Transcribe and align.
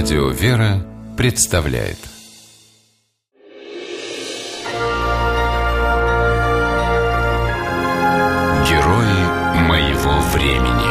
Радио 0.00 0.28
«Вера» 0.28 0.86
представляет. 1.16 1.98
Герои 8.68 9.22
моего 9.66 10.20
времени. 10.32 10.88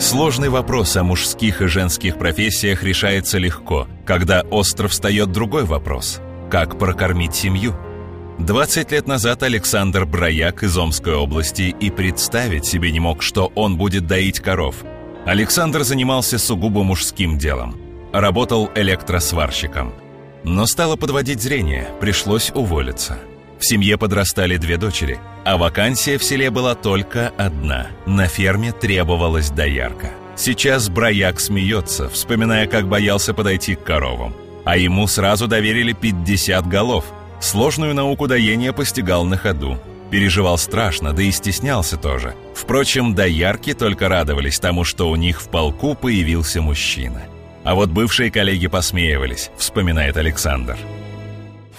Сложный 0.00 0.48
вопрос 0.48 0.96
о 0.96 1.04
мужских 1.04 1.60
и 1.60 1.66
женских 1.66 2.16
профессиях 2.16 2.82
решается 2.82 3.36
легко, 3.36 3.86
когда 4.06 4.40
остро 4.50 4.88
встает 4.88 5.30
другой 5.30 5.64
вопрос– 5.64 6.22
как 6.50 6.78
прокормить 6.78 7.34
семью– 7.34 7.76
20 8.38 8.90
лет 8.90 9.06
назад 9.06 9.44
Александр 9.44 10.04
Брояк 10.06 10.64
из 10.64 10.76
Омской 10.76 11.14
области 11.14 11.74
и 11.78 11.88
представить 11.90 12.66
себе 12.66 12.90
не 12.90 12.98
мог, 12.98 13.22
что 13.22 13.52
он 13.54 13.76
будет 13.76 14.06
доить 14.08 14.40
коров. 14.40 14.84
Александр 15.24 15.84
занимался 15.84 16.38
сугубо 16.38 16.82
мужским 16.82 17.38
делом. 17.38 17.76
Работал 18.12 18.70
электросварщиком. 18.74 19.94
Но 20.42 20.66
стало 20.66 20.96
подводить 20.96 21.40
зрение, 21.40 21.88
пришлось 22.00 22.50
уволиться. 22.54 23.18
В 23.60 23.64
семье 23.64 23.96
подрастали 23.96 24.56
две 24.56 24.76
дочери, 24.78 25.20
а 25.44 25.56
вакансия 25.56 26.18
в 26.18 26.24
селе 26.24 26.50
была 26.50 26.74
только 26.74 27.32
одна. 27.38 27.86
На 28.04 28.26
ферме 28.26 28.72
требовалась 28.72 29.50
доярка. 29.50 30.10
Сейчас 30.36 30.88
Брояк 30.88 31.38
смеется, 31.38 32.08
вспоминая, 32.08 32.66
как 32.66 32.88
боялся 32.88 33.32
подойти 33.32 33.76
к 33.76 33.84
коровам. 33.84 34.34
А 34.64 34.76
ему 34.76 35.06
сразу 35.06 35.46
доверили 35.46 35.92
50 35.92 36.66
голов– 36.66 37.04
Сложную 37.44 37.94
науку 37.94 38.26
доения 38.26 38.72
постигал 38.72 39.26
на 39.26 39.36
ходу. 39.36 39.78
Переживал 40.10 40.56
страшно, 40.56 41.12
да 41.12 41.22
и 41.22 41.30
стеснялся 41.30 41.98
тоже. 41.98 42.34
Впрочем, 42.54 43.14
доярки 43.14 43.74
только 43.74 44.08
радовались 44.08 44.58
тому, 44.58 44.82
что 44.82 45.10
у 45.10 45.16
них 45.16 45.42
в 45.42 45.50
полку 45.50 45.94
появился 45.94 46.62
мужчина. 46.62 47.20
А 47.62 47.74
вот 47.74 47.90
бывшие 47.90 48.30
коллеги 48.30 48.66
посмеивались, 48.66 49.50
вспоминает 49.58 50.16
Александр. 50.16 50.78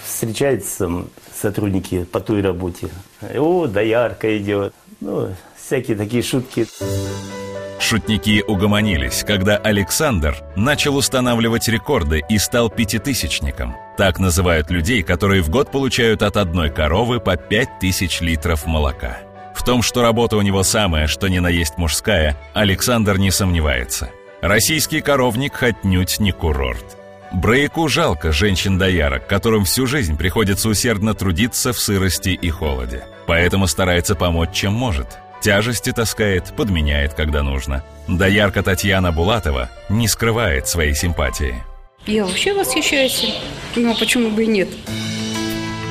Встречаются 0.06 0.88
сотрудники 1.34 2.04
по 2.04 2.20
той 2.20 2.44
работе. 2.44 2.90
О, 3.36 3.66
доярка 3.66 4.38
идет. 4.38 4.72
Ну, 5.02 5.36
всякие 5.58 5.98
такие 5.98 6.22
шутки. 6.22 6.68
Шутники 7.80 8.44
угомонились, 8.48 9.24
когда 9.26 9.58
Александр 9.58 10.36
начал 10.56 10.96
устанавливать 10.96 11.68
рекорды 11.68 12.22
и 12.30 12.38
стал 12.38 12.70
пятитысячником. 12.70 13.76
Так 13.98 14.20
называют 14.20 14.70
людей, 14.70 15.04
которые 15.04 15.42
в 15.42 15.50
год 15.50 15.72
получают 15.72 16.22
от 16.22 16.38
одной 16.38 16.70
коровы 16.70 17.20
по 17.20 17.38
пять 17.38 17.80
тысяч 17.80 18.22
литров 18.22 18.66
молока. 18.66 19.20
В 19.56 19.64
том, 19.64 19.82
что 19.82 20.02
работа 20.02 20.36
у 20.38 20.42
него 20.42 20.64
самая, 20.64 21.08
что 21.08 21.28
ни 21.28 21.40
на 21.40 21.48
есть 21.48 21.78
мужская, 21.78 22.38
Александр 22.54 23.18
не 23.18 23.32
сомневается. 23.32 24.10
Российский 24.42 25.02
коровник 25.02 25.64
отнюдь 25.64 26.20
не 26.20 26.32
курорт. 26.32 26.98
Брейку 27.32 27.88
жалко 27.88 28.32
женщин-доярок, 28.32 29.28
которым 29.28 29.66
всю 29.66 29.88
жизнь 29.88 30.18
приходится 30.18 30.70
усердно 30.70 31.14
трудиться 31.14 31.74
в 31.74 31.80
сырости 31.80 32.30
и 32.30 32.50
холоде. 32.50 33.06
Поэтому 33.28 33.66
старается 33.68 34.16
помочь, 34.16 34.52
чем 34.52 34.74
может– 34.74 35.08
Тяжести 35.46 35.92
таскает, 35.92 36.56
подменяет, 36.56 37.14
когда 37.14 37.44
нужно. 37.44 37.84
Доярка 38.08 38.64
Татьяна 38.64 39.12
Булатова 39.12 39.70
не 39.90 40.08
скрывает 40.08 40.68
своей 40.68 40.96
симпатии. 40.96 41.64
Я 42.08 42.26
вообще 42.26 42.54
восхищаюсь. 42.54 43.34
Ну, 43.76 43.92
а 43.92 43.96
почему 43.96 44.30
бы 44.30 44.44
и 44.44 44.48
нет? 44.48 44.70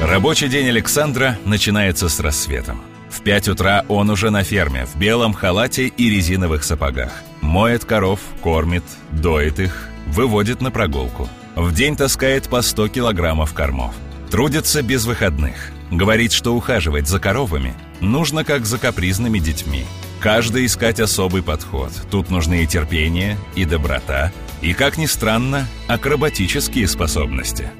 Рабочий 0.00 0.48
день 0.48 0.68
Александра 0.68 1.38
начинается 1.44 2.08
с 2.08 2.20
рассветом. 2.20 2.82
В 3.10 3.22
пять 3.22 3.48
утра 3.48 3.84
он 3.88 4.10
уже 4.10 4.30
на 4.30 4.44
ферме, 4.44 4.86
в 4.86 4.96
белом 4.96 5.34
халате 5.34 5.86
и 5.86 6.10
резиновых 6.10 6.62
сапогах. 6.62 7.12
Моет 7.40 7.84
коров, 7.84 8.20
кормит, 8.42 8.84
доит 9.12 9.58
их, 9.58 9.88
выводит 10.06 10.60
на 10.60 10.70
прогулку. 10.70 11.28
В 11.56 11.72
день 11.72 11.96
таскает 11.96 12.48
по 12.48 12.62
100 12.62 12.88
килограммов 12.88 13.52
кормов. 13.52 13.94
Трудится 14.30 14.82
без 14.82 15.04
выходных. 15.06 15.70
Говорит, 15.90 16.32
что 16.32 16.54
ухаживать 16.54 17.08
за 17.08 17.20
коровами 17.20 17.74
нужно 18.00 18.44
как 18.44 18.66
за 18.66 18.78
капризными 18.78 19.38
детьми. 19.38 19.84
Каждый 20.20 20.66
искать 20.66 21.00
особый 21.00 21.42
подход. 21.42 21.92
Тут 22.10 22.30
нужны 22.30 22.64
и 22.64 22.66
терпение, 22.66 23.36
и 23.54 23.64
доброта, 23.64 24.32
и, 24.64 24.72
как 24.72 24.96
ни 24.96 25.06
странно, 25.06 25.68
акробатические 25.88 26.88
способности. 26.88 27.70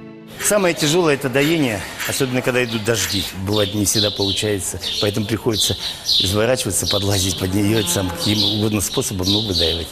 Самое 0.43 0.75
тяжелое– 0.75 1.15
это 1.17 1.31
доение, 1.31 1.81
особенно 2.09 2.43
когда 2.43 2.62
идут 2.62 2.84
дожди. 2.84 3.25
Бывает, 3.47 3.75
не 3.75 3.87
всегда 3.87 4.11
получается, 4.11 4.78
поэтому 5.00 5.27
приходится 5.27 5.77
изворачиваться, 6.21 6.87
подлазить 6.87 7.39
под 7.39 7.55
нее, 7.55 7.83
сам 7.84 8.11
каким 8.11 8.39
угодно 8.59 8.83
способом, 8.83 9.27
но 9.28 9.41
выдаивать. 9.41 9.89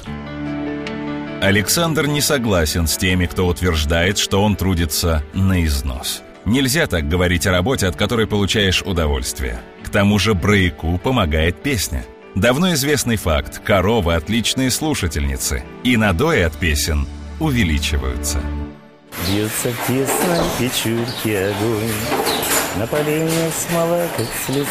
Александр 1.41 2.07
не 2.07 2.21
согласен 2.21 2.87
с 2.87 2.97
теми, 2.99 3.27
кто 3.27 3.47
утверждает, 3.47 4.19
что 4.19 4.43
он 4.43 4.55
трудится 4.55 5.25
на 5.33 5.65
износ– 5.65 6.23
Нельзя 6.45 6.89
так 6.89 7.09
говорить 7.09 7.47
о 7.47 7.53
работе, 7.53 7.87
от 7.87 7.95
которой 7.95 8.27
получаешь 8.27 8.83
удовольствие. 8.83 9.61
К 9.85 9.89
тому 9.89 10.19
же 10.19 10.35
брейку 10.35 10.99
помогает 10.99 11.63
песня. 11.63 12.05
Давно 12.35 12.73
известный 12.73 13.17
факт– 13.17 13.61
коровы– 13.65 14.15
отличные 14.17 14.71
слушательницы, 14.71 15.63
и 15.85 15.97
надои 15.97 16.41
от 16.41 16.55
песен 16.55 17.07
увеличиваются. 17.39 18.41
Бьется 19.29 19.71
в 19.71 19.87
тесной 19.87 20.39
печурке 20.59 21.47
огонь, 21.49 21.93
На 22.79 22.87
поленье 22.87 23.51
смола, 23.51 24.07
как 24.17 24.27
слеза. 24.47 24.69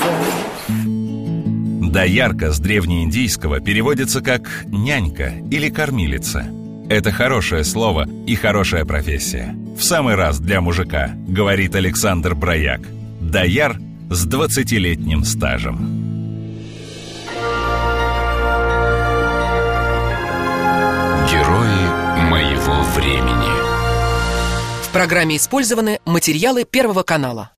Доярка 1.92 2.52
с 2.52 2.60
древнеиндийского 2.60 3.60
переводится 3.60 4.22
как 4.22 4.50
«нянька» 4.66 5.34
или 5.52 5.70
«кормилица». 5.70 6.48
Это 6.90 7.12
хорошее 7.12 7.64
слово 7.64 8.08
и 8.26 8.36
хорошая 8.36 8.86
профессия. 8.86 9.56
В 9.78 9.84
самый 9.84 10.16
раз 10.16 10.40
для 10.40 10.62
мужика, 10.62 11.12
говорит 11.28 11.76
Александр 11.76 12.34
Брояк. 12.34 12.82
Дояр 13.22 13.78
с 14.10 14.28
20-летним 14.28 15.24
стажем. 15.24 16.01
В 24.92 24.94
программе 24.94 25.38
использованы 25.38 26.02
материалы 26.06 26.66
Первого 26.66 27.04
канала. 27.04 27.52